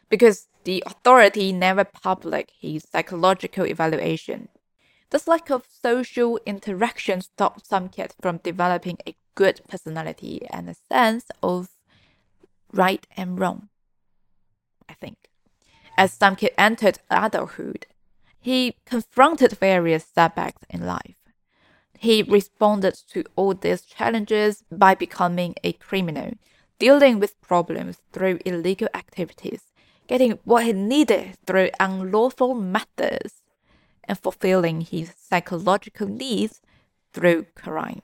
[0.10, 4.50] Because the authority never published his psychological evaluation.
[5.10, 11.26] This lack of social interaction stopped Somkid from developing a good personality and a sense
[11.44, 11.70] of
[12.72, 13.70] right and wrong.
[14.90, 15.30] I think.
[15.98, 17.88] As Somkid entered adulthood,
[18.40, 21.25] he confronted various setbacks in life.
[22.00, 26.34] He responded to all these challenges by becoming a criminal,
[26.80, 29.72] dealing with problems through illegal activities,
[30.08, 33.44] getting what he needed through unlawful methods,
[34.04, 36.62] and fulfilling his psychological needs
[37.14, 38.02] through crimes.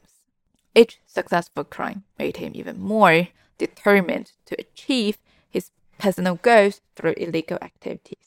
[0.73, 3.27] Each successful crime made him even more
[3.57, 5.17] determined to achieve
[5.49, 5.69] his
[5.99, 8.17] personal goals through illegal activities.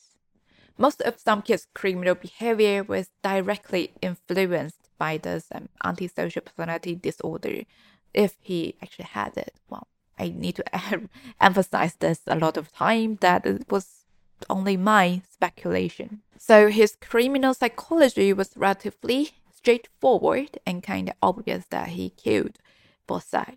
[0.77, 7.63] Most of Somkid's criminal behavior was directly influenced by this um, antisocial personality disorder,
[8.13, 9.55] if he actually had it.
[9.69, 9.89] Well,
[10.19, 11.09] I need to
[11.41, 14.05] emphasize this a lot of time that it was
[14.49, 16.23] only my speculation.
[16.39, 22.59] So his criminal psychology was relatively straightforward and kind of obvious that he killed
[23.07, 23.57] for sex.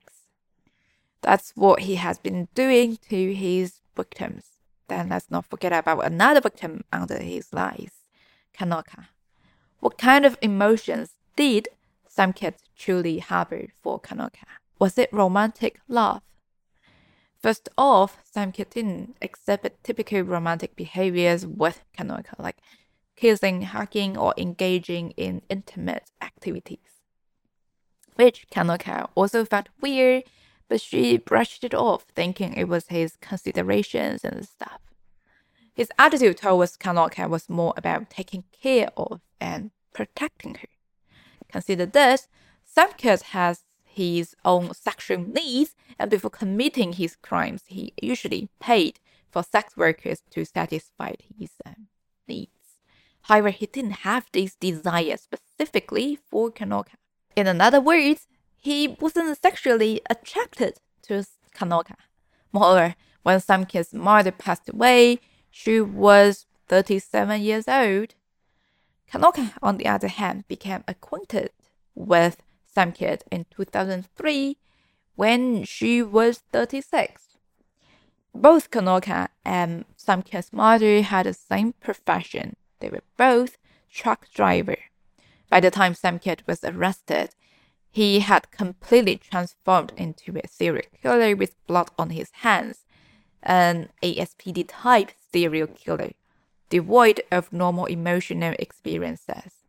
[1.21, 4.45] That's what he has been doing to his victims.
[4.87, 7.91] Then let's not forget about another victim under his lies,
[8.57, 9.07] Kanoka.
[9.79, 11.69] What kind of emotions did
[12.09, 14.43] Somkid truly harbor for Kanoka?
[14.79, 16.21] Was it romantic love?
[17.41, 22.57] First off, Somkid didn't exhibit typical romantic behaviors with Kanoka, like
[23.15, 27.03] kissing, hugging, or engaging in intimate activities.
[28.15, 30.23] Which Kanoka also found weird,
[30.67, 34.81] but she brushed it off, thinking it was his considerations and stuff.
[35.75, 40.67] His attitude towards Kanoka was more about taking care of and protecting her.
[41.49, 42.27] Consider this
[42.75, 48.99] Somkid has his own sexual needs, and before committing his crimes, he usually paid
[49.31, 51.87] for sex workers to satisfy his um,
[52.27, 52.51] needs.
[53.23, 56.95] However, he didn't have these desires specifically for Kanoka.
[57.35, 61.25] In other words, he wasn't sexually attracted to
[61.55, 61.95] Kanoka.
[62.51, 65.19] Moreover, when Somkid's mother passed away,
[65.49, 68.13] she was 37 years old.
[69.11, 71.51] Kanoka, on the other hand, became acquainted
[71.95, 72.43] with
[72.75, 74.57] Somkid in 2003
[75.15, 77.37] when she was 36.
[78.35, 82.55] Both Kanoka and Somkid's mother had the same profession.
[82.79, 83.57] They were both
[83.91, 84.77] truck driver.
[85.49, 87.29] By the time Somkid was arrested,
[87.89, 92.85] he had completely transformed into a serial killer with blood on his hands,
[93.41, 96.11] an ASPD type serial killer,
[96.69, 99.63] devoid of normal emotional experiences.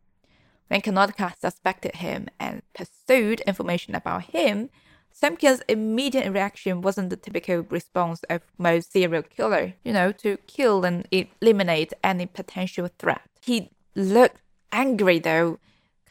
[0.67, 4.69] When Kanoka suspected him and pursued information about him,
[5.11, 10.85] Somkid's immediate reaction wasn't the typical response of most serial killer, you know, to kill
[10.85, 13.21] and eliminate any potential threat.
[13.41, 14.41] He looked
[14.71, 15.59] angry though.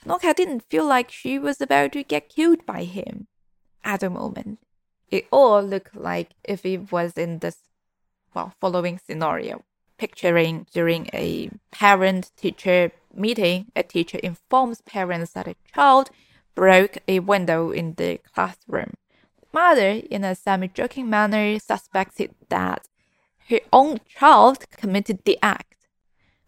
[0.04, 3.28] Kanoka didn't feel like she was about to get killed by him
[3.84, 4.58] at the moment.
[5.10, 7.58] It all looked like if it was in this
[8.34, 9.64] well following scenario.
[9.98, 16.10] Picturing during a parent teacher meeting, a teacher informs parents that a child
[16.54, 18.94] broke a window in the classroom.
[19.40, 22.88] The mother, in a semi joking manner, suspected that
[23.48, 25.88] her own child committed the act.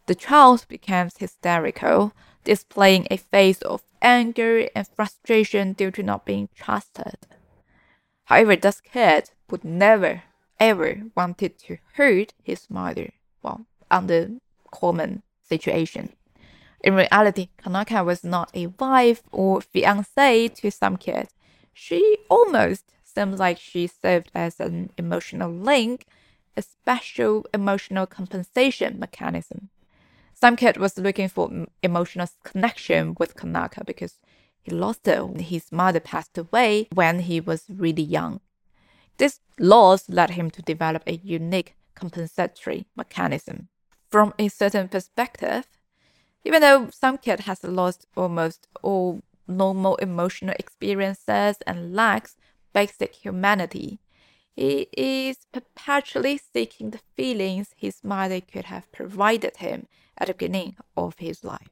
[0.06, 2.12] The child becomes hysterical,
[2.44, 7.26] displaying a face of anger and frustration due to not being trusted.
[8.24, 10.22] However, this kid would never
[10.60, 13.10] ever wanted to hurt his mother.
[13.42, 14.30] Well, under
[14.70, 16.12] common situation.
[16.82, 21.28] In reality, Kanaka was not a wife or fiancée to Somkid.
[21.74, 26.06] She almost seems like she served as an emotional link,
[26.56, 29.68] a special emotional compensation mechanism.
[30.40, 34.14] Somkid was looking for emotional connection with Kanaka because
[34.62, 38.40] he lost when his mother passed away when he was really young.
[39.18, 43.68] This loss led him to develop a unique compensatory mechanism.
[44.10, 45.66] From a certain perspective,
[46.44, 52.36] even though Somkid has lost almost all normal emotional experiences and lacks
[52.72, 54.00] basic humanity,
[54.56, 59.86] he is perpetually seeking the feelings his mother could have provided him
[60.18, 61.70] at the beginning of his life.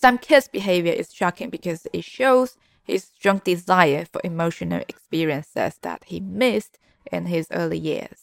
[0.00, 6.18] Somkid's behavior is shocking because it shows his strong desire for emotional experiences that he
[6.18, 6.78] missed
[7.12, 8.21] in his early years.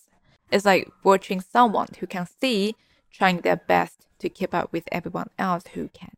[0.51, 2.75] It's like watching someone who can see
[3.11, 6.11] trying their best to keep up with everyone else who can.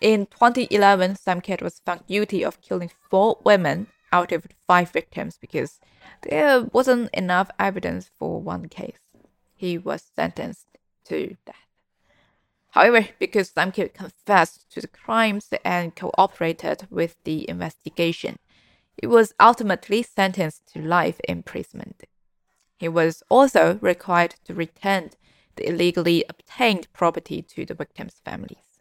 [0.00, 5.78] In 2011, Sam was found guilty of killing four women out of five victims because
[6.22, 8.98] there wasn't enough evidence for one case.
[9.54, 11.69] He was sentenced to death.
[12.70, 18.38] However, because Sam confessed to the crimes and cooperated with the investigation,
[19.00, 22.04] he was ultimately sentenced to life imprisonment.
[22.78, 25.10] He was also required to return
[25.56, 28.78] the illegally obtained property to the victims' families.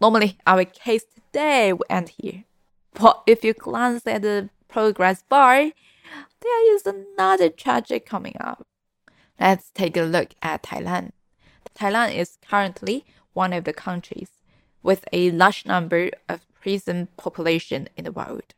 [0.00, 2.44] Normally, our case today would end here.
[2.94, 5.70] But if you glance at the progress bar,
[6.40, 8.66] there is another tragedy coming up.
[9.38, 11.10] Let's take a look at Thailand.
[11.78, 13.04] Thailand is currently
[13.36, 14.30] one of the countries
[14.82, 18.54] with a large number of prison population in the world,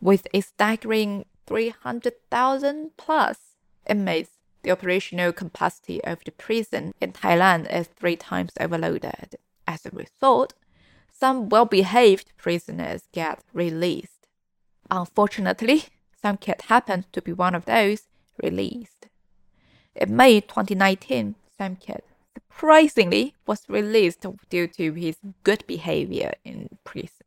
[0.00, 3.38] with a staggering 300,000 plus
[3.86, 4.30] inmates.
[4.62, 9.36] The operational capacity of the prison in Thailand is three times overloaded.
[9.66, 10.54] As a result,
[11.12, 14.26] some well behaved prisoners get released.
[14.90, 15.84] Unfortunately,
[16.22, 18.02] Somkid happened to be one of those
[18.42, 19.06] released.
[19.94, 22.00] In May 2019, Somkid
[22.58, 27.24] surprisingly was released due to his good behavior in prison.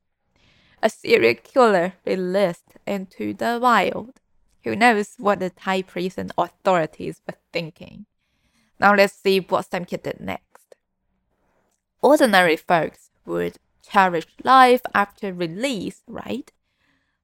[0.83, 4.19] A serial killer released into the wild.
[4.65, 8.07] Who knows what the Thai prison authorities were thinking?
[8.77, 10.75] Now let's see what Somkid did next.
[12.01, 13.55] Ordinary folks would
[13.89, 16.51] cherish life after release, right?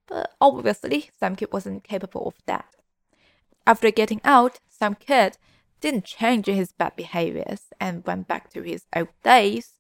[0.07, 2.73] But obviously, Somkid wasn't capable of that.
[3.65, 5.33] After getting out, Somkid
[5.79, 9.73] didn't change his bad behaviors and went back to his old days.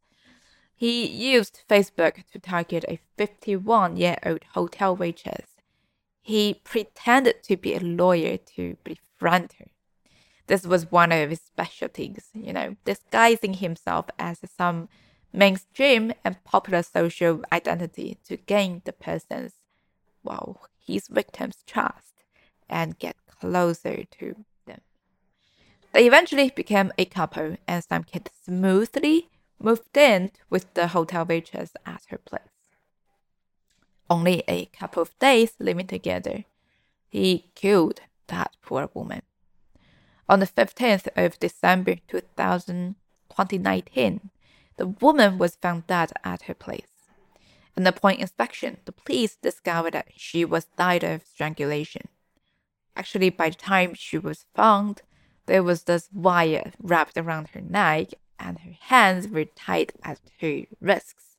[0.75, 5.57] He used Facebook to target a 51 year old hotel waitress.
[6.21, 9.67] He pretended to be a lawyer to befriend her.
[10.47, 14.87] This was one of his specialties, you know, disguising himself as some
[15.33, 19.53] mainstream and popular social identity to gain the person's,
[20.23, 22.23] well, his victim's trust
[22.69, 24.45] and get closer to
[25.97, 29.29] they eventually became a couple, and Somkid smoothly
[29.59, 32.43] moved in with the hotel waitress at her place.
[34.07, 36.45] Only a couple of days living together,
[37.09, 39.23] he killed that poor woman.
[40.29, 44.29] On the 15th of December 2019,
[44.77, 47.09] the woman was found dead at her place.
[47.75, 52.07] And upon inspection, the police discovered that she was died of strangulation.
[52.95, 55.01] Actually, by the time she was found,
[55.47, 60.63] there was this wire wrapped around her neck, and her hands were tied at her
[60.79, 61.37] wrists.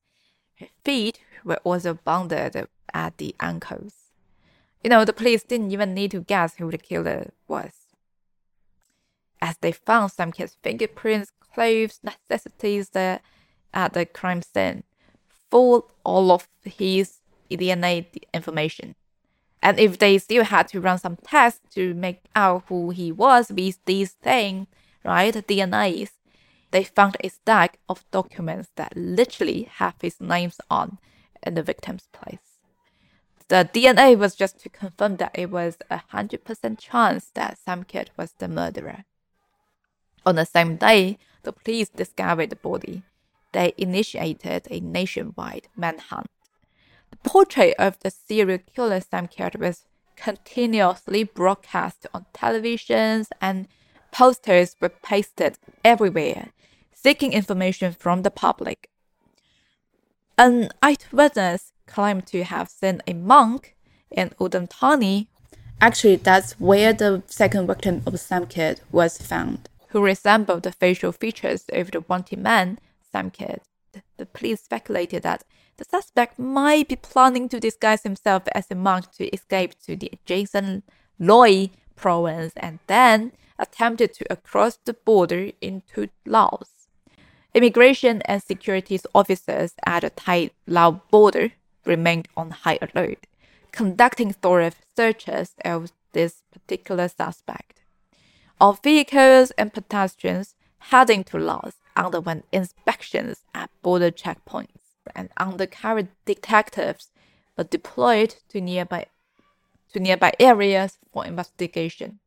[0.58, 3.94] Her feet were also bonded at the ankles.
[4.82, 7.72] You know, the police didn't even need to guess who the killer was.
[9.40, 13.20] As they found Somkid's fingerprints, clothes, necessities there
[13.72, 14.82] at the crime scene,
[15.50, 18.94] full all of his DNA information.
[19.62, 23.50] And if they still had to run some tests to make out who he was
[23.50, 24.66] with these things,
[25.04, 26.10] right, DNAs,
[26.70, 30.98] they found a stack of documents that literally have his names on
[31.42, 32.38] in the victim's place.
[33.48, 38.34] The DNA was just to confirm that it was a 100% chance that Somkid was
[38.38, 39.04] the murderer.
[40.26, 43.02] On the same day, the police discovered the body.
[43.52, 46.26] They initiated a nationwide manhunt.
[47.10, 49.84] The portrait of the serial killer Somkid was
[50.16, 53.68] continuously broadcast on televisions and
[54.10, 56.48] posters were pasted everywhere,
[56.92, 58.90] seeking information from the public.
[60.36, 63.76] An eyewitness claimed to have seen a monk
[64.10, 65.26] in Udon.
[65.80, 71.64] Actually, that's where the second victim of Somkid was found, who resembled the facial features
[71.72, 72.78] of the wanted man,
[73.14, 73.60] Somkid.
[74.16, 75.44] The police speculated that
[75.78, 80.10] the suspect might be planning to disguise himself as a monk to escape to the
[80.12, 80.84] adjacent
[81.20, 86.88] Loei province and then attempted to cross the border into Laos.
[87.54, 91.52] Immigration and security officers at the Thai Lao border
[91.84, 93.26] remained on high alert,
[93.72, 97.80] conducting thorough searches of this particular suspect.
[98.60, 107.10] All vehicles and pedestrians heading to Laos underwent inspections at border checkpoints, and undercover detectives
[107.56, 109.06] were deployed to nearby
[109.92, 112.20] to nearby areas for investigation.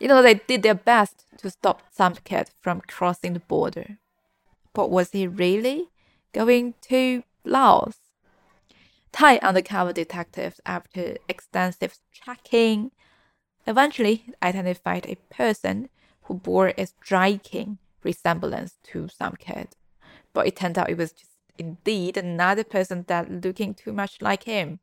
[0.00, 2.14] You know, they did their best to stop Sam
[2.60, 3.98] from crossing the border.
[4.72, 5.88] But was he really
[6.32, 7.96] going to Laos?
[9.12, 12.90] Thai undercover detectives, after extensive tracking,
[13.66, 15.88] eventually identified a person
[16.22, 19.68] who bore a striking resemblance to Somkid.
[20.32, 24.44] But it turned out it was just indeed another person that looking too much like
[24.44, 24.80] him.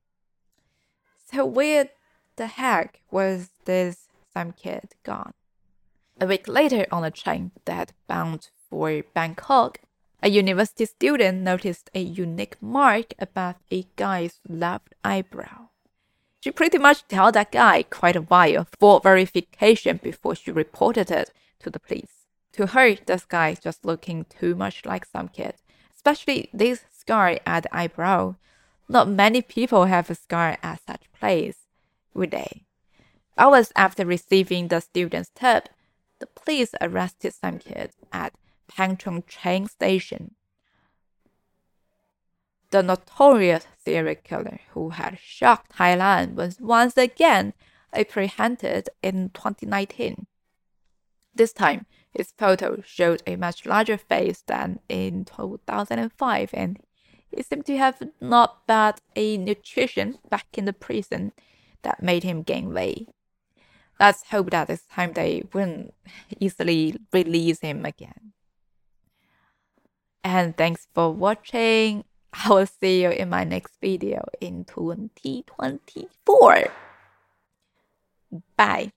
[1.31, 1.89] So where
[2.35, 5.33] the heck was this Somkid gone?
[6.19, 9.79] A week later on a train that bound for Bangkok,
[10.23, 15.69] a university student noticed a unique mark above a guy's left eyebrow.
[16.41, 21.31] She pretty much told that guy quite a while for verification before she reported it
[21.59, 22.25] to the police.
[22.53, 25.53] To her, this guy just looking too much like Somkid,
[26.01, 28.35] especially this scar at the eyebrow.
[28.89, 31.67] Not many people have a scar at such place,
[32.13, 32.63] would they?
[33.37, 35.69] Hours after receiving the student's tip,
[36.19, 38.33] the police arrested some kids at
[38.71, 40.35] Pangchong train station.
[42.71, 47.53] The notorious serial killer who had shocked Thailand was once again
[47.93, 50.25] apprehended in 2019.
[51.35, 56.79] This time, his photo showed a much larger face than in 2005, and
[57.29, 61.31] he seemed to have not bad a nutrition back in the prison
[61.83, 63.07] that made him gain weight.
[63.99, 65.93] Let's hope that this time they won't
[66.39, 68.33] easily release him again.
[70.23, 72.03] And thanks for watching.
[72.33, 76.67] I will see you in my next video in 2024.
[78.57, 78.91] Bye.